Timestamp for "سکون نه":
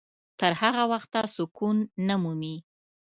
1.35-2.15